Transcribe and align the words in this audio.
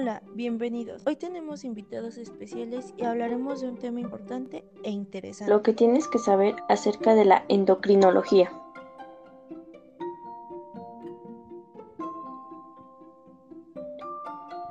Hola, 0.00 0.22
bienvenidos. 0.32 1.02
Hoy 1.08 1.16
tenemos 1.16 1.64
invitados 1.64 2.18
especiales 2.18 2.94
y 2.96 3.04
hablaremos 3.04 3.60
de 3.60 3.68
un 3.68 3.78
tema 3.78 3.98
importante 3.98 4.64
e 4.84 4.92
interesante. 4.92 5.52
Lo 5.52 5.64
que 5.64 5.72
tienes 5.72 6.06
que 6.06 6.20
saber 6.20 6.54
acerca 6.68 7.16
de 7.16 7.24
la 7.24 7.44
endocrinología. 7.48 8.48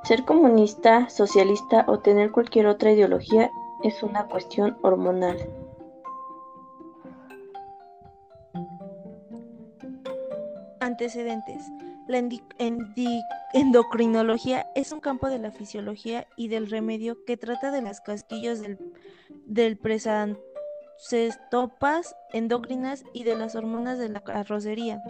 Ser 0.05 0.23
comunista, 0.23 1.09
socialista 1.09 1.83
o 1.89 1.99
tener 1.99 2.31
cualquier 2.31 2.67
otra 2.67 2.93
ideología 2.93 3.51
es 3.83 4.03
una 4.03 4.29
cuestión 4.29 4.77
hormonal. 4.81 5.37
Antecedentes. 10.79 11.63
La 12.07 12.23
endocrinología 13.53 14.65
es 14.75 14.91
un 14.91 14.99
campo 15.01 15.29
de 15.29 15.39
la 15.39 15.51
fisiología 15.51 16.27
y 16.37 16.47
del 16.47 16.69
remedio 16.69 17.25
que 17.25 17.37
trata 17.37 17.71
de 17.71 17.81
las 17.81 17.99
casquillos 18.01 18.61
del, 18.61 18.77
del 19.45 19.77
presancestopas 19.77 22.15
endocrinas 22.31 23.03
y 23.13 23.23
de 23.23 23.35
las 23.35 23.55
hormonas 23.55 23.97
de 23.99 24.09
la 24.09 24.21
carrocería. 24.21 25.01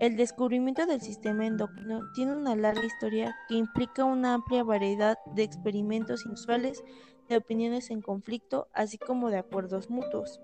El 0.00 0.16
descubrimiento 0.16 0.86
del 0.86 1.00
sistema 1.00 1.46
endocrino 1.46 2.02
tiene 2.14 2.36
una 2.36 2.54
larga 2.54 2.84
historia 2.84 3.34
que 3.48 3.54
implica 3.54 4.04
una 4.04 4.34
amplia 4.34 4.62
variedad 4.62 5.18
de 5.34 5.42
experimentos 5.42 6.24
inusuales, 6.26 6.84
de 7.28 7.38
opiniones 7.38 7.90
en 7.90 8.02
conflicto, 8.02 8.68
así 8.74 8.98
como 8.98 9.30
de 9.30 9.38
acuerdos 9.38 9.90
mutuos. 9.90 10.40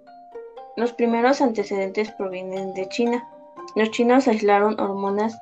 Los 0.76 0.92
primeros 0.92 1.41
antecedentes 1.41 2.10
provienen 2.12 2.74
de 2.74 2.88
China. 2.88 3.28
Los 3.76 3.91
chinos 3.91 4.26
aislaron 4.26 4.80
hormonas 4.80 5.38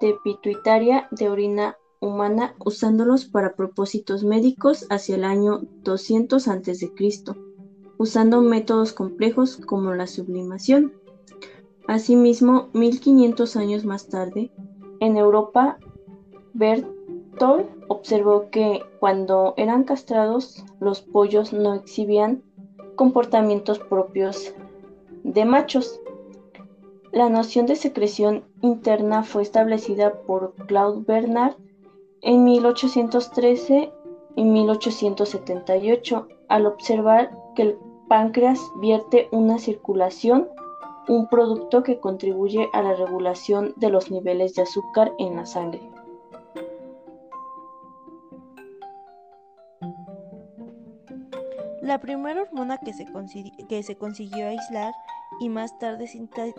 de 0.00 0.16
pituitaria 0.24 1.08
de 1.10 1.28
orina 1.28 1.76
humana 2.00 2.54
usándolos 2.64 3.26
para 3.26 3.54
propósitos 3.54 4.24
médicos 4.24 4.86
hacia 4.90 5.16
el 5.16 5.24
año 5.24 5.60
200 5.84 6.48
a.C., 6.48 6.92
usando 7.98 8.40
métodos 8.40 8.92
complejos 8.92 9.58
como 9.58 9.92
la 9.94 10.06
sublimación. 10.06 10.94
Asimismo, 11.86 12.70
1500 12.72 13.56
años 13.56 13.84
más 13.84 14.08
tarde, 14.08 14.50
en 15.00 15.16
Europa, 15.16 15.78
Berthold 16.54 17.66
observó 17.88 18.50
que 18.50 18.82
cuando 19.00 19.54
eran 19.56 19.84
castrados, 19.84 20.64
los 20.78 21.02
pollos 21.02 21.52
no 21.52 21.74
exhibían 21.74 22.42
comportamientos 22.96 23.78
propios 23.78 24.54
de 25.24 25.44
machos. 25.44 26.00
La 27.12 27.28
noción 27.28 27.66
de 27.66 27.74
secreción 27.74 28.44
interna 28.62 29.24
fue 29.24 29.42
establecida 29.42 30.12
por 30.22 30.54
Claude 30.66 31.04
Bernard 31.04 31.56
en 32.22 32.44
1813 32.44 33.92
y 34.36 34.44
1878 34.44 36.28
al 36.48 36.66
observar 36.66 37.30
que 37.56 37.62
el 37.62 37.78
páncreas 38.08 38.60
vierte 38.80 39.28
una 39.32 39.58
circulación, 39.58 40.48
un 41.08 41.28
producto 41.28 41.82
que 41.82 41.98
contribuye 41.98 42.68
a 42.72 42.82
la 42.82 42.94
regulación 42.94 43.74
de 43.76 43.90
los 43.90 44.10
niveles 44.12 44.54
de 44.54 44.62
azúcar 44.62 45.12
en 45.18 45.34
la 45.34 45.46
sangre. 45.46 45.89
La 51.90 51.98
primera 51.98 52.42
hormona 52.42 52.78
que 52.78 52.92
se, 52.92 53.04
que 53.68 53.82
se 53.82 53.96
consiguió 53.96 54.46
aislar 54.46 54.94
y 55.40 55.48
más 55.48 55.76
tarde 55.80 56.06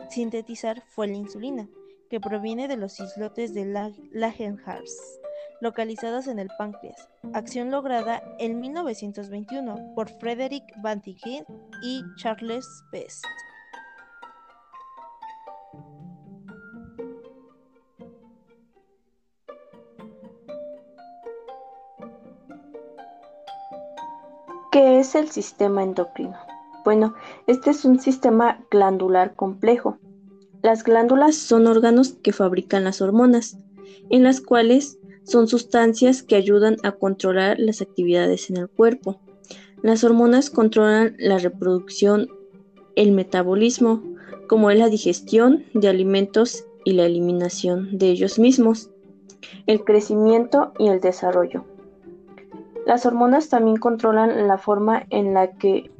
sintetizar 0.09 0.84
fue 0.90 1.08
la 1.08 1.16
insulina, 1.16 1.69
que 2.09 2.19
proviene 2.19 2.68
de 2.68 2.75
los 2.75 3.00
islotes 3.00 3.53
de 3.53 3.64
Langerhans, 4.12 5.22
localizados 5.62 6.28
en 6.28 6.38
el 6.38 6.50
páncreas, 6.58 7.08
acción 7.31 7.72
lograda 7.72 8.22
en 8.40 8.59
1921 8.59 9.94
por 9.96 10.09
Frederick 10.20 10.66
Banting 10.81 11.46
y 11.81 12.03
Charles 12.18 12.68
Best. 12.91 13.24
¿Qué 24.72 25.00
es 25.00 25.16
el 25.16 25.30
sistema 25.30 25.84
endocrino? 25.84 26.38
Bueno, 26.86 27.14
este 27.46 27.72
es 27.72 27.84
un 27.84 28.00
sistema 28.00 28.64
glandular 28.72 29.36
complejo. 29.36 29.98
Las 30.62 30.86
glándulas 30.86 31.36
son 31.36 31.68
órganos 31.68 32.14
que 32.14 32.32
fabrican 32.32 32.86
las 32.86 33.02
hormonas, 33.02 33.58
en 34.09 34.24
las 34.24 34.40
cuales 34.40 34.98
son 35.24 35.50
sustancias 35.50 36.24
que 36.24 36.38
ayudan 36.38 36.78
a 36.84 36.94
controlar 36.94 37.59
las 37.59 37.82
actividades 37.82 38.50
en 38.50 38.56
el 38.56 38.70
cuerpo. 38.70 39.20
Las 39.82 40.06
hormonas 40.06 40.50
controlan 40.50 41.18
la 41.20 41.38
reproducción, 41.38 42.30
el 42.96 43.12
metabolismo, 43.12 44.02
como 44.48 44.72
es 44.72 44.80
la 44.80 44.88
digestión 44.88 45.66
de 45.74 45.90
alimentos 45.90 46.64
y 46.86 46.94
la 46.94 47.06
eliminación 47.08 47.98
de 47.98 48.09
ellos 48.09 48.40
mismos, 48.40 48.90
el 49.68 49.84
crecimiento 49.84 50.72
y 50.80 50.88
el 50.88 51.02
desarrollo. 51.02 51.66
Las 52.86 53.06
hormonas 53.06 53.50
también 53.50 53.78
controlan 53.78 54.47
la 54.47 54.58
forma 54.58 55.03
en 55.09 55.34
la 55.34 55.52
que 55.52 55.92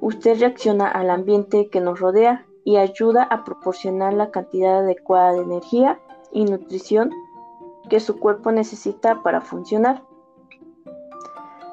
Usted 0.00 0.40
reacciona 0.40 0.88
al 0.88 1.10
ambiente 1.10 1.68
que 1.68 1.80
nos 1.80 2.00
rodea 2.00 2.46
y 2.64 2.76
ayuda 2.76 3.22
a 3.24 3.44
proporcionar 3.44 4.14
la 4.14 4.30
cantidad 4.30 4.78
adecuada 4.78 5.32
de 5.32 5.42
energía 5.42 6.00
y 6.32 6.44
nutrición 6.44 7.10
que 7.90 8.00
su 8.00 8.18
cuerpo 8.18 8.50
necesita 8.50 9.22
para 9.22 9.42
funcionar. 9.42 10.02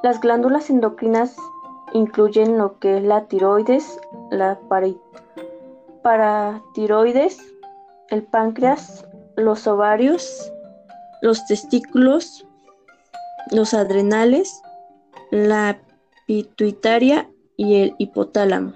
Las 0.04 0.20
glándulas 0.20 0.70
endocrinas 0.70 1.38
incluyen 1.94 2.58
lo 2.58 2.80
que 2.80 2.98
es 2.98 3.04
la 3.04 3.26
tiroides, 3.28 4.00
la 4.30 4.60
paratiroides, 6.04 7.56
el 8.10 8.24
páncreas, 8.24 9.08
los 9.38 9.68
ovarios, 9.68 10.52
los 11.22 11.46
testículos, 11.46 12.46
los 13.52 13.74
adrenales, 13.74 14.62
la 15.32 15.82
pituitaria 16.26 17.30
y 17.56 17.82
el 17.82 17.96
hipotálamo. 17.98 18.74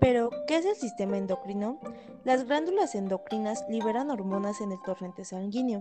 Pero, 0.00 0.30
¿qué 0.48 0.56
es 0.56 0.64
el 0.64 0.74
sistema 0.74 1.18
endocrino? 1.18 1.78
Las 2.24 2.44
glándulas 2.44 2.94
endocrinas 2.94 3.64
liberan 3.68 4.10
hormonas 4.10 4.60
en 4.60 4.72
el 4.72 4.82
torrente 4.82 5.24
sanguíneo. 5.24 5.80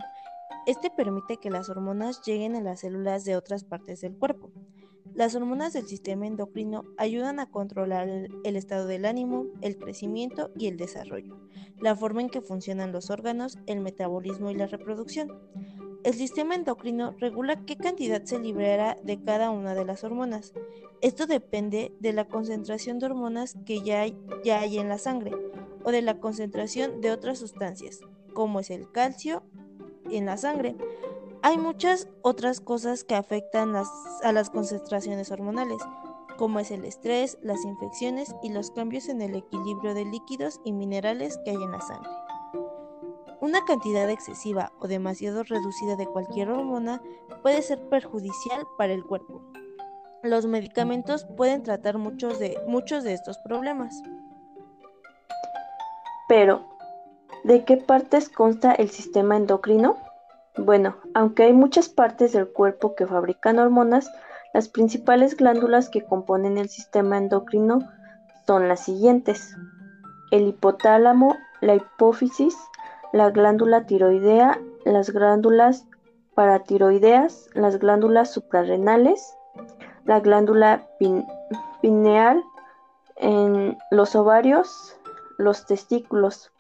Este 0.70 0.92
permite 0.92 1.38
que 1.38 1.50
las 1.50 1.70
hormonas 1.70 2.22
lleguen 2.22 2.56
a 2.56 2.62
las 2.62 2.82
células 2.82 3.26
de 3.26 3.36
otras 3.36 3.64
partes 3.64 4.02
del 4.02 4.16
cuerpo. 4.16 4.52
Las 5.16 5.34
hormonas 5.34 5.74
del 5.74 5.88
sistema 5.88 6.28
endocrino 6.28 6.84
ayudan 6.98 7.40
a 7.40 7.50
controlar 7.50 8.08
el, 8.08 8.56
estado 8.56 8.86
del 8.86 9.06
ánimo, 9.06 9.48
el 9.62 9.78
crecimiento 9.78 10.52
y 10.56 10.68
el 10.68 10.78
desarrollo, 10.78 11.40
la 11.80 11.96
forma 11.96 12.22
en 12.22 12.30
que 12.30 12.42
funcionan 12.42 12.92
los 12.92 13.10
órganos, 13.10 13.58
el 13.66 13.80
metabolismo 13.80 14.52
y 14.52 14.56
la 14.56 14.68
reproducción. 14.68 15.40
El 16.04 16.14
sistema 16.14 16.56
endocrino 16.56 17.16
regula 17.18 17.66
qué 17.66 17.76
cantidad 17.76 18.24
se 18.24 18.40
libera 18.40 18.96
de 19.04 19.22
cada 19.22 19.50
una 19.50 19.74
de 19.74 19.86
las 19.86 20.04
hormonas. 20.04 20.54
Esto 21.02 21.26
depende 21.26 21.92
de 22.00 22.14
la 22.14 22.28
concentración 22.28 23.00
de 23.00 23.08
hormonas 23.08 23.58
que 23.66 23.82
ya 23.82 24.06
ya 24.44 24.60
hay 24.60 24.78
en 24.78 24.88
la 24.88 25.00
sangre 25.00 25.32
o 25.84 25.92
de 25.92 26.02
la 26.02 26.20
concentración 26.20 27.02
de 27.02 27.12
otras 27.12 27.40
sustancias, 27.40 28.02
como 28.34 28.60
es 28.60 28.70
el 28.70 28.92
calcio 28.92 29.44
en 30.18 30.26
la 30.26 30.38
sangre, 30.38 30.76
hay 31.42 31.58
muchas 31.58 32.08
otras 32.22 32.60
cosas 32.60 33.04
que 33.04 33.16
afectan 33.16 33.76
a 33.76 34.32
las 34.32 34.50
concentraciones 34.50 35.32
hormonales, 35.32 35.82
como 36.38 36.60
es 36.60 36.72
el 36.72 36.86
estrés, 36.86 37.38
las 37.42 37.64
infecciones 37.64 38.36
y 38.44 38.50
los 38.50 38.72
cambios 38.72 39.10
en 39.10 39.22
el 39.22 39.36
equilibrio 39.36 39.94
de 39.94 40.06
líquidos 40.06 40.60
y 40.64 40.74
minerales 40.74 41.38
que 41.44 41.52
hay 41.52 41.58
en 41.58 41.72
la 41.72 41.82
sangre. 41.82 42.10
Una 43.42 43.64
cantidad 43.64 44.10
excesiva 44.10 44.74
o 44.80 44.88
demasiado 44.88 45.44
reducida 45.44 45.96
de 45.96 46.08
cualquier 46.08 46.50
hormona 46.50 47.02
puede 47.42 47.62
ser 47.62 47.80
perjudicial 47.88 48.66
para 48.78 48.94
el 48.94 49.06
cuerpo. 49.06 49.42
Los 50.24 50.46
medicamentos 50.46 51.26
pueden 51.38 51.64
tratar 51.64 51.98
muchos 51.98 52.38
de, 52.38 52.58
muchos 52.68 53.06
de 53.06 53.14
estos 53.14 53.38
problemas. 53.38 54.02
Pero, 56.28 56.69
¿de 57.44 57.64
qué 57.66 57.78
partes 57.78 58.30
consta 58.30 58.72
el 58.74 58.90
sistema 58.90 59.38
endocrino? 59.38 59.98
Bueno, 60.58 60.98
aunque 61.14 61.44
hay 61.44 61.54
muchas 61.54 61.90
partes 61.90 62.34
del 62.34 62.48
cuerpo 62.48 62.96
que 62.96 63.08
fabrican 63.08 63.60
hormonas, 63.60 64.10
las 64.54 64.68
principales 64.68 65.38
glándulas 65.38 65.90
que 65.90 66.04
componen 66.04 66.58
el 66.58 66.70
sistema 66.70 67.18
endocrino 67.18 67.80
son 68.48 68.68
las 68.68 68.82
siguientes. 68.82 69.56
El 70.32 70.48
hipotálamo, 70.48 71.38
la 71.62 71.76
hipófisis, 71.76 72.58
la 73.14 73.30
glándula 73.30 73.86
tiroidea, 73.86 74.60
las 74.86 75.12
glándulas 75.12 75.86
paratiroideas, 76.36 77.50
las 77.54 77.80
glándulas 77.80 78.32
suprarrenales, 78.32 79.36
la 80.06 80.20
glándula 80.20 80.88
pineal, 81.82 82.44
en 83.18 83.78
los 83.92 84.16
ovarios, 84.16 84.98
los 85.38 85.66
testículos. 85.66 86.52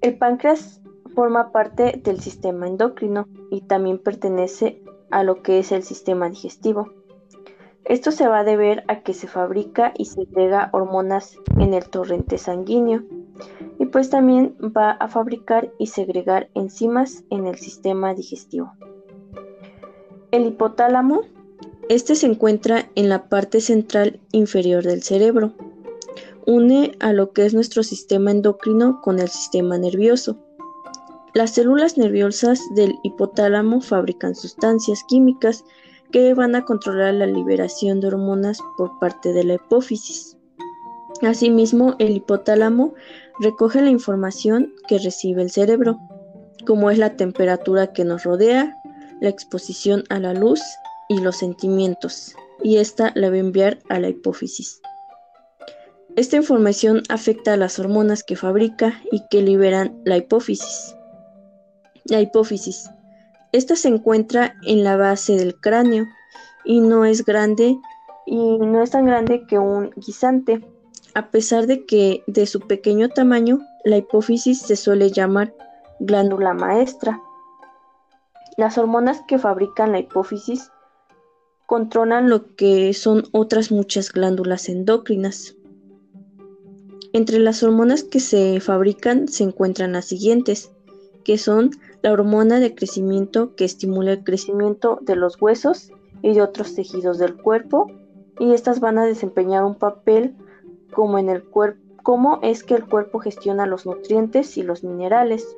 El 0.00 0.16
páncreas 0.16 0.80
forma 1.14 1.52
parte 1.52 2.00
del 2.02 2.20
sistema 2.20 2.66
endocrino 2.66 3.28
y 3.50 3.60
también 3.62 3.98
pertenece 3.98 4.82
a 5.10 5.24
lo 5.24 5.42
que 5.42 5.58
es 5.58 5.72
el 5.72 5.82
sistema 5.82 6.30
digestivo. 6.30 6.92
Esto 7.84 8.10
se 8.12 8.28
va 8.28 8.40
a 8.40 8.44
deber 8.44 8.84
a 8.88 9.00
que 9.00 9.12
se 9.12 9.26
fabrica 9.26 9.92
y 9.96 10.06
se 10.06 10.20
entrega 10.20 10.70
hormonas 10.72 11.36
en 11.58 11.74
el 11.74 11.88
torrente 11.90 12.38
sanguíneo 12.38 13.02
y 13.78 13.86
pues 13.86 14.10
también 14.10 14.56
va 14.60 14.92
a 14.92 15.08
fabricar 15.08 15.72
y 15.78 15.88
segregar 15.88 16.48
enzimas 16.54 17.24
en 17.30 17.46
el 17.46 17.56
sistema 17.56 18.14
digestivo. 18.14 18.72
El 20.30 20.46
hipotálamo, 20.46 21.22
este 21.88 22.14
se 22.14 22.26
encuentra 22.26 22.88
en 22.94 23.08
la 23.08 23.28
parte 23.28 23.60
central 23.60 24.20
inferior 24.32 24.84
del 24.84 25.02
cerebro. 25.02 25.52
Une 26.50 26.96
a 26.98 27.12
lo 27.12 27.32
que 27.32 27.44
es 27.46 27.54
nuestro 27.54 27.84
sistema 27.84 28.32
endocrino 28.32 29.00
con 29.02 29.20
el 29.20 29.28
sistema 29.28 29.78
nervioso. 29.78 30.36
Las 31.32 31.52
células 31.52 31.96
nerviosas 31.96 32.60
del 32.74 32.98
hipotálamo 33.04 33.80
fabrican 33.80 34.34
sustancias 34.34 35.04
químicas 35.06 35.64
que 36.10 36.34
van 36.34 36.56
a 36.56 36.64
controlar 36.64 37.14
la 37.14 37.26
liberación 37.26 38.00
de 38.00 38.08
hormonas 38.08 38.58
por 38.76 38.98
parte 38.98 39.32
de 39.32 39.44
la 39.44 39.54
hipófisis. 39.54 40.36
Asimismo, 41.22 41.94
el 42.00 42.16
hipotálamo 42.16 42.94
recoge 43.38 43.80
la 43.80 43.90
información 43.90 44.74
que 44.88 44.98
recibe 44.98 45.42
el 45.42 45.52
cerebro, 45.52 46.00
como 46.66 46.90
es 46.90 46.98
la 46.98 47.14
temperatura 47.16 47.92
que 47.92 48.04
nos 48.04 48.24
rodea, 48.24 48.76
la 49.20 49.28
exposición 49.28 50.02
a 50.08 50.18
la 50.18 50.34
luz 50.34 50.60
y 51.08 51.20
los 51.20 51.36
sentimientos, 51.36 52.34
y 52.60 52.78
esta 52.78 53.12
la 53.14 53.30
va 53.30 53.36
a 53.36 53.38
enviar 53.38 53.78
a 53.88 54.00
la 54.00 54.08
hipófisis. 54.08 54.80
Esta 56.16 56.36
información 56.36 57.02
afecta 57.08 57.54
a 57.54 57.56
las 57.56 57.78
hormonas 57.78 58.22
que 58.24 58.36
fabrica 58.36 59.00
y 59.10 59.22
que 59.30 59.42
liberan 59.42 60.00
la 60.04 60.16
hipófisis. 60.16 60.94
La 62.04 62.20
hipófisis 62.20 62.90
esta 63.52 63.74
se 63.74 63.88
encuentra 63.88 64.54
en 64.62 64.84
la 64.84 64.96
base 64.96 65.36
del 65.36 65.56
cráneo 65.56 66.06
y 66.64 66.80
no 66.80 67.04
es 67.04 67.24
grande 67.24 67.76
y 68.24 68.58
no 68.58 68.82
es 68.82 68.90
tan 68.90 69.06
grande 69.06 69.44
que 69.48 69.58
un 69.58 69.90
guisante. 69.96 70.64
A 71.14 71.30
pesar 71.30 71.66
de 71.66 71.84
que 71.84 72.22
de 72.28 72.46
su 72.46 72.60
pequeño 72.60 73.08
tamaño, 73.08 73.58
la 73.84 73.96
hipófisis 73.96 74.60
se 74.60 74.76
suele 74.76 75.10
llamar 75.10 75.52
glándula 75.98 76.54
maestra. 76.54 77.20
Las 78.56 78.78
hormonas 78.78 79.20
que 79.26 79.38
fabrican 79.38 79.90
la 79.90 79.98
hipófisis 79.98 80.70
controlan 81.66 82.30
lo 82.30 82.54
que 82.54 82.94
son 82.94 83.24
otras 83.32 83.72
muchas 83.72 84.12
glándulas 84.12 84.68
endocrinas. 84.68 85.56
Entre 87.12 87.38
las 87.38 87.62
hormonas 87.62 88.04
que 88.04 88.20
se 88.20 88.60
fabrican 88.60 89.28
se 89.28 89.44
encuentran 89.44 89.92
las 89.92 90.06
siguientes, 90.06 90.70
que 91.24 91.38
son 91.38 91.70
la 92.02 92.12
hormona 92.12 92.60
de 92.60 92.74
crecimiento 92.74 93.54
que 93.56 93.64
estimula 93.64 94.12
el 94.12 94.24
crecimiento 94.24 94.98
de 95.02 95.16
los 95.16 95.40
huesos 95.40 95.90
y 96.22 96.34
de 96.34 96.42
otros 96.42 96.74
tejidos 96.74 97.18
del 97.18 97.36
cuerpo 97.36 97.86
y 98.38 98.52
estas 98.52 98.80
van 98.80 98.98
a 98.98 99.04
desempeñar 99.04 99.64
un 99.64 99.74
papel 99.74 100.34
como 100.92 101.18
en 101.18 101.28
el 101.28 101.42
cuerpo 101.44 101.90
cómo 102.02 102.38
es 102.42 102.64
que 102.64 102.74
el 102.74 102.86
cuerpo 102.88 103.18
gestiona 103.18 103.66
los 103.66 103.86
nutrientes 103.86 104.56
y 104.56 104.62
los 104.62 104.82
minerales. 104.84 105.56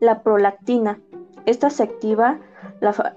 La 0.00 0.22
prolactina. 0.22 1.00
Esta 1.46 1.70
se 1.70 1.82
activa, 1.82 2.40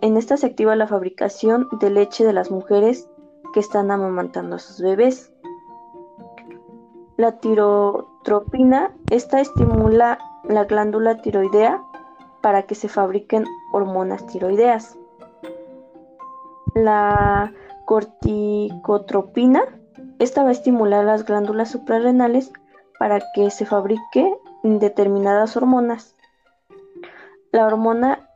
en 0.01 0.17
esta 0.17 0.37
se 0.37 0.47
activa 0.47 0.75
la 0.75 0.87
fabricación 0.87 1.67
de 1.79 1.89
leche 1.89 2.25
de 2.25 2.33
las 2.33 2.49
mujeres 2.49 3.09
que 3.53 3.59
están 3.59 3.91
amamantando 3.91 4.55
a 4.55 4.59
sus 4.59 4.81
bebés. 4.81 5.30
La 7.17 7.33
tirotropina. 7.39 8.91
Esta 9.09 9.39
estimula 9.39 10.19
la 10.43 10.65
glándula 10.65 11.21
tiroidea 11.21 11.83
para 12.41 12.63
que 12.63 12.75
se 12.75 12.87
fabriquen 12.87 13.45
hormonas 13.71 14.25
tiroideas. 14.27 14.97
La 16.73 17.53
corticotropina, 17.85 19.63
esta 20.19 20.43
va 20.43 20.49
a 20.49 20.53
estimular 20.53 21.03
las 21.03 21.25
glándulas 21.25 21.69
suprarrenales 21.69 22.51
para 22.97 23.19
que 23.33 23.51
se 23.51 23.65
fabriquen 23.65 24.35
determinadas 24.63 25.57
hormonas. 25.57 26.15
La 27.51 27.65
hormona 27.65 28.29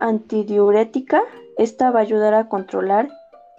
antidiurética, 0.00 1.22
esta 1.58 1.90
va 1.90 2.00
a 2.00 2.02
ayudar 2.02 2.34
a 2.34 2.48
controlar 2.48 3.08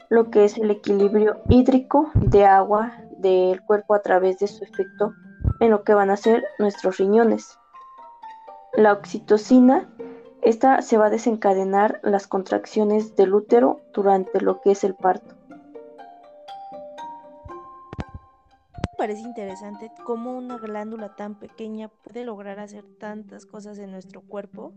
lo 0.10 0.32
que 0.32 0.46
es 0.46 0.58
el 0.58 0.72
equilibrio 0.72 1.42
hídrico 1.50 2.10
de 2.16 2.46
agua 2.46 2.94
del 3.26 3.62
cuerpo 3.62 3.96
a 3.96 4.02
través 4.02 4.40
de 4.40 4.48
su 4.48 4.64
efecto 4.64 5.14
en 5.60 5.72
lo 5.72 5.84
que 5.84 5.94
van 5.94 6.10
a 6.10 6.18
ser 6.18 6.44
nuestros 6.60 6.98
riñones. 6.98 7.58
La 8.74 8.94
oxitocina, 8.94 9.90
esta 10.42 10.82
se 10.82 10.98
va 10.98 11.08
a 11.08 11.10
desencadenar 11.10 12.00
las 12.04 12.28
contracciones 12.28 13.16
del 13.16 13.34
útero 13.34 13.82
durante 13.94 14.42
lo 14.42 14.62
que 14.62 14.72
es 14.72 14.84
el 14.84 14.96
parto. 14.96 15.36
parece 19.06 19.22
interesante 19.22 19.92
cómo 20.04 20.36
una 20.36 20.58
glándula 20.58 21.16
tan 21.16 21.36
pequeña 21.36 21.90
puede 21.90 22.26
lograr 22.26 22.60
hacer 22.60 22.84
tantas 23.00 23.46
cosas 23.46 23.78
en 23.78 23.92
nuestro 23.92 24.22
cuerpo. 24.22 24.74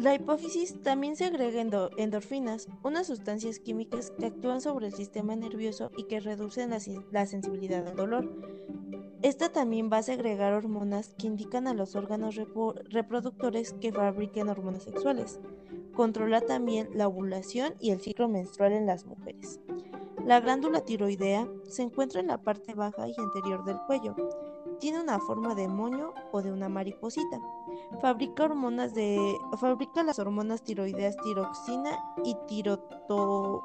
La 0.00 0.14
hipófisis 0.14 0.82
también 0.82 1.14
segrega 1.14 1.60
endorfinas, 1.98 2.68
unas 2.82 3.06
sustancias 3.06 3.58
químicas 3.58 4.10
que 4.18 4.24
actúan 4.24 4.62
sobre 4.62 4.86
el 4.86 4.94
sistema 4.94 5.36
nervioso 5.36 5.90
y 5.94 6.04
que 6.04 6.20
reducen 6.20 6.70
la 7.10 7.26
sensibilidad 7.26 7.86
al 7.86 7.96
dolor. 7.96 8.32
Esta 9.20 9.50
también 9.50 9.90
va 9.92 9.98
a 9.98 10.02
segregar 10.02 10.54
hormonas 10.54 11.14
que 11.18 11.26
indican 11.26 11.66
a 11.66 11.74
los 11.74 11.96
órganos 11.96 12.40
reproductores 12.88 13.74
que 13.74 13.92
fabriquen 13.92 14.48
hormonas 14.48 14.84
sexuales. 14.84 15.38
Controla 15.92 16.40
también 16.40 16.88
la 16.94 17.06
ovulación 17.06 17.74
y 17.78 17.90
el 17.90 18.00
ciclo 18.00 18.26
menstrual 18.26 18.72
en 18.72 18.86
las 18.86 19.04
mujeres. 19.04 19.60
La 20.24 20.40
glándula 20.40 20.80
tiroidea 20.80 21.46
se 21.68 21.82
encuentra 21.82 22.20
en 22.22 22.28
la 22.28 22.38
parte 22.38 22.72
baja 22.72 23.06
y 23.06 23.14
anterior 23.18 23.66
del 23.66 23.76
cuello. 23.86 24.16
Tiene 24.80 25.00
una 25.00 25.20
forma 25.20 25.54
de 25.54 25.68
moño 25.68 26.14
o 26.32 26.42
de 26.42 26.52
una 26.52 26.68
mariposita. 26.68 27.40
Fabrica 28.00 28.44
hormonas 28.44 28.94
de 28.94 29.36
fabrica 29.60 30.02
las 30.02 30.18
hormonas 30.18 30.62
tiroideas 30.62 31.16
tiroxina 31.18 31.90
y 32.24 32.34
tiroto, 32.46 33.64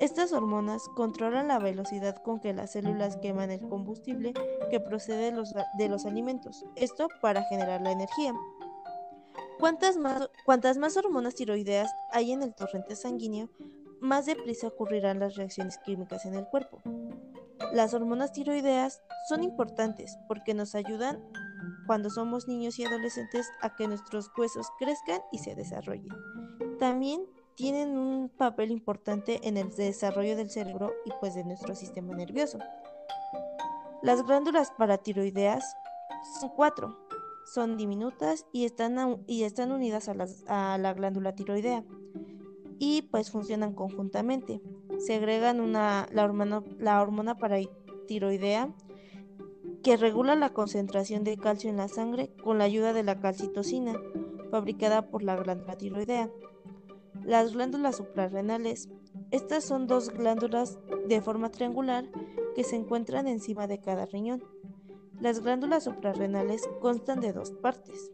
estas 0.00 0.32
hormonas 0.32 0.88
controlan 0.96 1.48
la 1.48 1.58
velocidad 1.58 2.16
con 2.22 2.40
que 2.40 2.52
las 2.52 2.72
células 2.72 3.16
queman 3.16 3.50
el 3.50 3.60
combustible 3.68 4.34
que 4.70 4.80
procede 4.80 5.32
de 5.78 5.88
los, 5.88 6.06
alimentos, 6.06 6.64
esto 6.76 7.08
para 7.20 7.44
generar 7.44 7.80
la 7.80 7.92
energía. 7.92 8.34
Cuantas 9.60 9.96
más, 9.96 10.28
cuantas 10.44 10.76
más 10.76 10.96
hormonas 10.96 11.34
tiroideas 11.34 11.92
hay 12.10 12.32
en 12.32 12.42
el 12.42 12.54
torrente 12.54 12.96
sanguíneo, 12.96 13.48
más 14.00 14.26
deprisa 14.26 14.66
ocurrirán 14.66 15.20
las 15.20 15.36
reacciones 15.36 15.78
químicas 15.78 16.26
en 16.26 16.34
el 16.34 16.46
cuerpo. 16.46 16.82
Las 17.72 17.94
hormonas 17.94 18.32
tiroideas 18.32 19.02
son 19.28 19.42
importantes 19.42 20.18
porque 20.28 20.54
nos 20.54 20.74
ayudan 20.74 21.22
cuando 21.86 22.10
somos 22.10 22.48
niños 22.48 22.78
y 22.78 22.84
adolescentes 22.84 23.50
a 23.60 23.74
que 23.74 23.88
nuestros 23.88 24.30
huesos 24.36 24.66
crezcan 24.78 25.20
y 25.30 25.38
se 25.38 25.54
desarrollen. 25.54 26.08
También 26.78 27.24
tienen 27.54 27.96
un 27.96 28.28
papel 28.28 28.70
importante 28.70 29.40
en 29.46 29.56
el 29.56 29.70
desarrollo 29.70 30.36
del 30.36 30.50
cerebro 30.50 30.92
y 31.04 31.10
pues 31.20 31.34
de 31.34 31.44
nuestro 31.44 31.74
sistema 31.74 32.14
nervioso. 32.14 32.58
Las 34.02 34.24
glándulas 34.24 34.72
paratiroideas 34.72 35.76
son 36.40 36.50
cuatro, 36.50 36.98
son 37.44 37.76
diminutas 37.76 38.46
y 38.52 38.64
están, 38.64 39.22
y 39.26 39.44
están 39.44 39.72
unidas 39.72 40.08
a, 40.08 40.78
la 40.78 40.94
glándula 40.94 41.34
tiroidea 41.34 41.84
y 42.78 43.02
pues 43.02 43.30
funcionan 43.30 43.74
conjuntamente. 43.74 44.60
Segregan 45.06 45.60
una, 45.60 46.06
la, 46.12 46.24
hormona, 46.24 46.62
la 46.78 47.02
hormona 47.02 47.36
paratiroidea 47.36 48.72
que 49.82 49.96
regula 49.96 50.36
la 50.36 50.52
concentración 50.52 51.24
de 51.24 51.36
calcio 51.36 51.70
en 51.70 51.76
la 51.76 51.88
sangre 51.88 52.30
con 52.42 52.58
la 52.58 52.64
ayuda 52.64 52.92
de 52.92 53.02
la 53.02 53.18
calcitocina, 53.18 54.00
fabricada 54.50 55.08
por 55.08 55.24
la 55.24 55.34
glándula 55.36 55.76
tiroidea. 55.76 56.30
Las 57.24 57.52
glándulas 57.52 57.96
suprarrenales. 57.96 58.88
Estas 59.30 59.64
son 59.64 59.86
dos 59.86 60.10
glándulas 60.10 60.78
de 61.08 61.20
forma 61.20 61.50
triangular 61.50 62.08
que 62.54 62.62
se 62.62 62.76
encuentran 62.76 63.26
encima 63.26 63.66
de 63.66 63.80
cada 63.80 64.06
riñón. 64.06 64.44
Las 65.20 65.40
glándulas 65.40 65.84
suprarrenales 65.84 66.68
constan 66.80 67.20
de 67.20 67.32
dos 67.32 67.50
partes, 67.50 68.12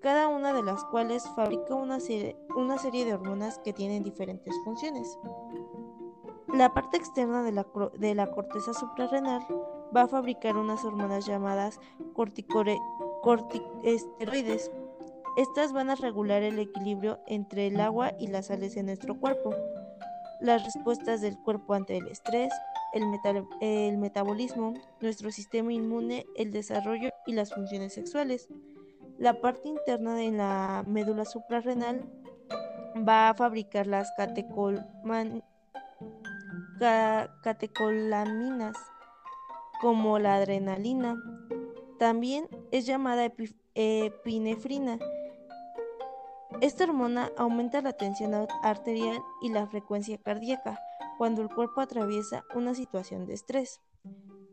cada 0.00 0.28
una 0.28 0.52
de 0.52 0.62
las 0.62 0.84
cuales 0.84 1.24
fabrica 1.34 1.74
una 1.74 2.00
serie, 2.00 2.36
una 2.54 2.78
serie 2.78 3.04
de 3.04 3.14
hormonas 3.14 3.58
que 3.58 3.72
tienen 3.72 4.02
diferentes 4.02 4.54
funciones. 4.64 5.18
La 6.52 6.72
parte 6.72 6.96
externa 6.96 7.42
de 7.42 7.52
la, 7.52 7.66
de 7.98 8.14
la 8.14 8.30
corteza 8.30 8.72
suprarrenal 8.72 9.42
va 9.94 10.02
a 10.02 10.08
fabricar 10.08 10.56
unas 10.56 10.84
hormonas 10.84 11.26
llamadas 11.26 11.78
corticosteroides. 12.14 14.70
Estas 15.36 15.72
van 15.72 15.90
a 15.90 15.94
regular 15.94 16.42
el 16.42 16.58
equilibrio 16.58 17.20
entre 17.26 17.66
el 17.66 17.78
agua 17.80 18.12
y 18.18 18.28
las 18.28 18.46
sales 18.46 18.76
en 18.76 18.86
nuestro 18.86 19.20
cuerpo, 19.20 19.54
las 20.40 20.64
respuestas 20.64 21.20
del 21.20 21.38
cuerpo 21.38 21.74
ante 21.74 21.98
el 21.98 22.08
estrés, 22.08 22.52
el, 22.92 23.04
el 23.60 23.98
metabolismo, 23.98 24.74
nuestro 25.00 25.30
sistema 25.30 25.72
inmune, 25.72 26.26
el 26.34 26.50
desarrollo 26.50 27.10
y 27.26 27.34
las 27.34 27.54
funciones 27.54 27.92
sexuales. 27.92 28.48
La 29.18 29.40
parte 29.40 29.68
interna 29.68 30.14
de 30.14 30.30
la 30.30 30.84
médula 30.86 31.24
suprarrenal 31.24 32.08
va 33.06 33.28
a 33.28 33.34
fabricar 33.34 33.86
las 33.86 34.10
catecolaminas, 34.16 35.42
como 39.80 40.18
la 40.18 40.36
adrenalina. 40.36 41.22
También 41.98 42.48
es 42.70 42.86
llamada 42.86 43.32
epinefrina. 43.74 44.98
Esta 46.60 46.84
hormona 46.84 47.30
aumenta 47.36 47.82
la 47.82 47.92
tensión 47.92 48.34
arterial 48.62 49.18
y 49.42 49.50
la 49.50 49.66
frecuencia 49.66 50.18
cardíaca 50.18 50.78
cuando 51.18 51.42
el 51.42 51.48
cuerpo 51.48 51.80
atraviesa 51.80 52.44
una 52.54 52.74
situación 52.74 53.26
de 53.26 53.34
estrés. 53.34 53.80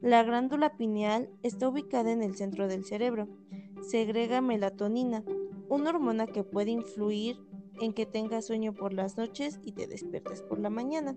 La 0.01 0.23
glándula 0.23 0.77
pineal 0.77 1.29
está 1.41 1.67
ubicada 1.69 2.11
en 2.11 2.21
el 2.21 2.35
centro 2.35 2.67
del 2.67 2.85
cerebro. 2.85 3.27
Segrega 3.81 4.41
melatonina, 4.41 5.23
una 5.69 5.89
hormona 5.91 6.27
que 6.27 6.43
puede 6.43 6.71
influir 6.71 7.37
en 7.79 7.93
que 7.93 8.05
tengas 8.05 8.45
sueño 8.45 8.73
por 8.73 8.93
las 8.93 9.17
noches 9.17 9.59
y 9.63 9.71
te 9.71 9.87
despiertes 9.87 10.41
por 10.41 10.59
la 10.59 10.69
mañana. 10.69 11.15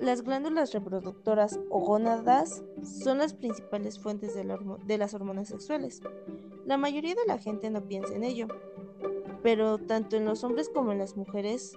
Las 0.00 0.22
glándulas 0.22 0.72
reproductoras 0.72 1.60
o 1.68 1.80
gónadas 1.80 2.62
son 2.82 3.18
las 3.18 3.34
principales 3.34 3.98
fuentes 3.98 4.34
de, 4.34 4.98
las 4.98 5.12
hormonas 5.12 5.48
sexuales. 5.48 6.00
La 6.64 6.78
mayoría 6.78 7.14
de 7.14 7.26
la 7.26 7.36
gente 7.36 7.68
no 7.68 7.82
piensa 7.82 8.14
en 8.14 8.24
ello, 8.24 8.48
pero 9.42 9.76
tanto 9.76 10.16
en 10.16 10.24
los 10.24 10.42
hombres 10.42 10.70
como 10.70 10.92
en 10.92 10.98
las 10.98 11.18
mujeres, 11.18 11.76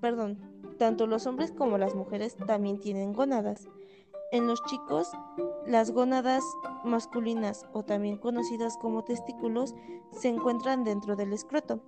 perdón, 0.00 0.38
tanto 0.78 1.06
los 1.06 1.26
hombres 1.26 1.52
como 1.52 1.76
las 1.76 1.94
mujeres 1.94 2.34
también 2.46 2.80
tienen 2.80 3.12
gónadas. 3.12 3.68
En 4.30 4.46
los 4.46 4.64
chicos, 4.64 5.10
las 5.66 5.90
gónadas 5.90 6.42
masculinas 6.82 7.66
o 7.74 7.82
también 7.82 8.16
conocidas 8.16 8.78
como 8.78 9.04
testículos 9.04 9.74
se 10.12 10.28
encuentran 10.28 10.82
dentro 10.82 11.14
del 11.14 11.34
escroto. 11.34 11.80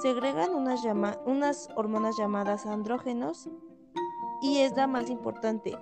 Segregan 0.00 0.54
unas, 0.54 0.82
unas 1.26 1.68
hormonas 1.74 2.16
llamadas 2.16 2.66
andrógenos 2.66 3.50
y 4.42 4.58
es 4.58 4.76
la 4.76 4.86
más 4.86 5.10
importante. 5.10 5.76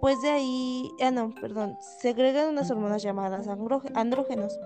Pues 0.00 0.22
de 0.22 0.30
ahí, 0.30 0.90
ah 1.02 1.10
no, 1.10 1.34
perdón, 1.34 1.76
segregan 2.00 2.48
unas 2.48 2.70
hormonas 2.70 3.02
llamadas 3.02 3.48
andrógenos. 3.94 4.58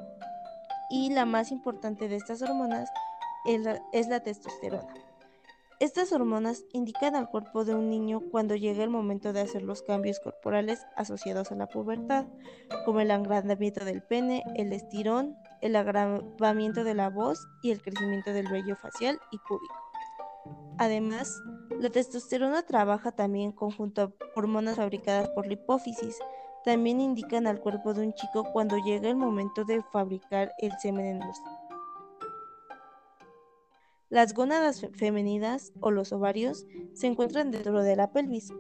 Y 0.91 1.11
la 1.11 1.25
más 1.25 1.51
importante 1.51 2.09
de 2.09 2.17
estas 2.17 2.43
hormonas 2.43 2.89
es 3.45 4.09
la, 4.09 4.21
testosterona. 4.21 4.95
Estas 5.81 6.13
hormonas 6.13 6.65
indican 6.73 7.17
al 7.17 7.29
cuerpo 7.29 7.65
de 7.65 7.75
un 7.75 7.91
niño 7.91 8.21
cuando 8.31 8.55
llega 8.55 8.85
el 8.85 8.91
momento 8.91 9.33
de 9.33 9.41
hacer 9.41 9.63
los 9.63 9.83
cambios 9.83 10.21
corporales 10.21 10.87
asociados 10.97 11.51
a 11.51 11.57
la 11.57 11.67
pubertad, 11.67 12.27
como 12.85 13.01
el 13.01 13.11
agrandamiento 13.11 13.85
del 13.85 14.03
pene, 14.03 14.45
el 14.55 14.73
estirón, 14.73 15.37
el 15.61 15.75
agravamiento 15.77 16.85
de 16.85 16.95
la 16.95 17.11
voz 17.11 17.47
y 17.63 17.73
el 17.73 17.83
crecimiento 17.83 18.33
del 18.33 18.47
vello 18.49 18.77
facial 18.77 19.19
y 19.33 19.39
púbico. 19.39 19.75
Además, 20.79 21.43
la 21.81 21.91
testosterona 21.91 22.63
trabaja 22.63 23.13
también 23.13 23.53
conjunto 23.53 24.03
a 24.03 24.13
hormonas 24.35 24.77
fabricadas 24.77 25.29
por 25.31 25.47
la 25.47 25.55
hipófisis. 25.55 26.19
También 26.65 27.01
indican 27.01 27.47
al 27.47 27.61
cuerpo 27.61 27.93
de 27.93 28.07
un 28.07 28.15
chico 28.15 28.45
cuando 28.53 28.79
llega 28.79 29.09
el 29.09 29.17
momento 29.17 29.65
de 29.65 29.83
fabricar 29.93 30.53
el 30.59 30.73
semen 30.81 31.07
en 31.07 31.21
los 31.21 31.39
las 34.15 34.33
gónadas 34.33 34.87
femeninas 34.93 35.73
o 35.81 35.91
los 35.91 36.13
ovarios 36.13 36.69
se 36.93 37.09
encuentran 37.09 37.51
dentro 37.51 37.83
de 37.83 37.97
la 37.97 38.13
pelvis. 38.13 38.53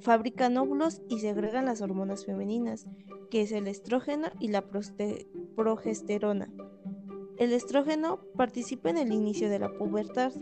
fabrican 0.00 0.56
óvulos 0.56 1.00
y 1.08 1.20
segregan 1.20 1.66
las 1.66 1.80
hormonas 1.80 2.26
femeninas, 2.26 2.88
que 3.30 3.42
es 3.42 3.52
el 3.52 3.68
estrógeno 3.68 4.30
y 4.40 4.48
la 4.48 4.64
progesterona. 5.54 6.50
El 7.38 7.52
estrógeno 7.52 8.18
participa 8.36 8.90
en 8.90 8.96
el 8.96 9.12
inicio 9.12 9.48
de 9.48 9.60
la 9.60 9.72
pubertad, 9.72 10.32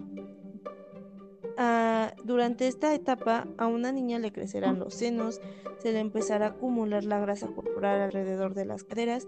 Durante 2.25 2.66
esta 2.69 2.95
etapa 2.95 3.47
a 3.59 3.66
una 3.66 3.92
niña 3.92 4.19
le 4.19 4.33
crecerán 4.33 4.78
los 4.78 4.95
senos, 4.95 5.40
se 5.78 5.92
le 5.92 6.00
empezará 6.00 6.47
a 6.47 6.49
acumular 6.50 7.04
la 7.04 7.21
grasa 7.21 7.49
corporal 7.49 8.00
alrededor 8.00 8.54
de 8.54 8.64
las 8.64 8.85
caderas 8.85 9.26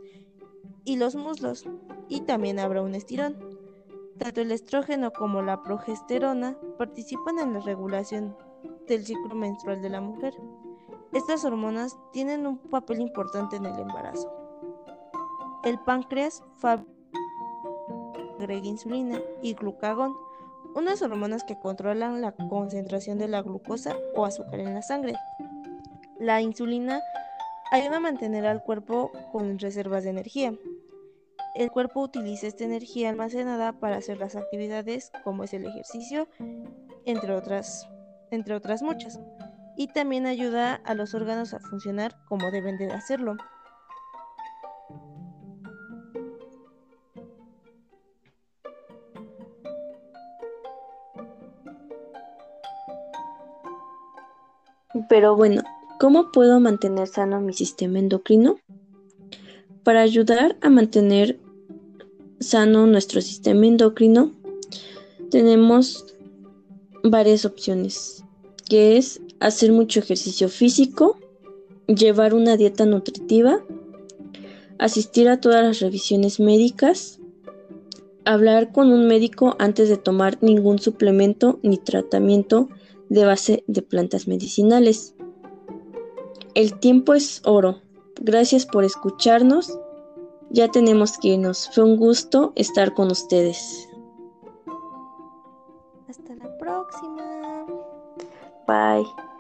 y 0.84 0.96
los 0.96 1.16
muslos, 1.16 1.64
y 2.08 2.20
también 2.22 2.58
habrá 2.58 2.82
un 2.82 2.94
estirón. 2.94 3.36
Tanto 4.18 4.40
el 4.40 4.52
estrógeno 4.52 5.12
como 5.12 5.42
la 5.42 5.62
progesterona 5.62 6.56
participan 6.78 7.38
en 7.40 7.54
la 7.54 7.60
regulación 7.60 8.36
del 8.86 9.04
ciclo 9.04 9.34
menstrual 9.34 9.82
de 9.82 9.90
la 9.90 10.00
mujer. 10.00 10.34
Estas 11.12 11.44
hormonas 11.44 11.96
tienen 12.12 12.46
un 12.46 12.58
papel 12.58 13.00
importante 13.00 13.56
en 13.56 13.66
el 13.66 13.78
embarazo. 13.78 14.32
El 15.64 15.78
páncreas 15.80 16.44
fabrica 16.58 16.86
insulina 18.62 19.20
y 19.42 19.54
glucagón 19.54 20.14
unas 20.74 21.02
hormonas 21.02 21.44
que 21.44 21.58
controlan 21.58 22.20
la 22.20 22.32
concentración 22.32 23.18
de 23.18 23.28
la 23.28 23.42
glucosa 23.42 23.96
o 24.14 24.24
azúcar 24.24 24.60
en 24.60 24.74
la 24.74 24.82
sangre. 24.82 25.14
La 26.18 26.40
insulina 26.40 27.00
ayuda 27.70 27.96
a 27.96 28.00
mantener 28.00 28.46
al 28.46 28.62
cuerpo 28.62 29.10
con 29.32 29.58
reservas 29.58 30.04
de 30.04 30.10
energía. 30.10 30.54
El 31.54 31.70
cuerpo 31.70 32.00
utiliza 32.00 32.48
esta 32.48 32.64
energía 32.64 33.10
almacenada 33.10 33.72
para 33.72 33.96
hacer 33.96 34.18
las 34.18 34.34
actividades 34.34 35.12
como 35.22 35.44
es 35.44 35.54
el 35.54 35.64
ejercicio, 35.64 36.28
entre 37.04 37.34
otras, 37.34 37.88
entre 38.30 38.54
otras 38.54 38.82
muchas. 38.82 39.20
Y 39.76 39.88
también 39.88 40.26
ayuda 40.26 40.74
a 40.84 40.94
los 40.94 41.14
órganos 41.14 41.54
a 41.54 41.60
funcionar 41.60 42.16
como 42.28 42.50
deben 42.50 42.76
de 42.78 42.92
hacerlo. 42.92 43.36
Pero 55.08 55.34
bueno, 55.34 55.62
¿cómo 55.98 56.30
puedo 56.30 56.60
mantener 56.60 57.08
sano 57.08 57.40
mi 57.40 57.52
sistema 57.52 57.98
endocrino? 57.98 58.58
Para 59.82 60.02
ayudar 60.02 60.56
a 60.60 60.70
mantener 60.70 61.40
sano 62.38 62.86
nuestro 62.86 63.20
sistema 63.20 63.66
endocrino, 63.66 64.32
tenemos 65.30 66.14
varias 67.02 67.44
opciones, 67.44 68.24
que 68.68 68.96
es 68.96 69.20
hacer 69.40 69.72
mucho 69.72 69.98
ejercicio 69.98 70.48
físico, 70.48 71.18
llevar 71.86 72.32
una 72.32 72.56
dieta 72.56 72.86
nutritiva, 72.86 73.64
asistir 74.78 75.28
a 75.28 75.40
todas 75.40 75.64
las 75.64 75.80
revisiones 75.80 76.38
médicas, 76.38 77.18
hablar 78.24 78.72
con 78.72 78.92
un 78.92 79.06
médico 79.08 79.56
antes 79.58 79.88
de 79.88 79.96
tomar 79.96 80.38
ningún 80.40 80.78
suplemento 80.78 81.58
ni 81.62 81.78
tratamiento 81.78 82.68
de 83.08 83.24
base 83.24 83.64
de 83.66 83.82
plantas 83.82 84.26
medicinales. 84.28 85.14
El 86.54 86.78
tiempo 86.78 87.14
es 87.14 87.42
oro. 87.44 87.80
Gracias 88.20 88.66
por 88.66 88.84
escucharnos. 88.84 89.78
Ya 90.50 90.68
tenemos 90.68 91.18
que 91.18 91.28
irnos. 91.28 91.70
Fue 91.74 91.84
un 91.84 91.96
gusto 91.96 92.52
estar 92.54 92.94
con 92.94 93.10
ustedes. 93.10 93.88
Hasta 96.08 96.34
la 96.36 96.58
próxima. 96.58 97.66
Bye. 98.66 99.33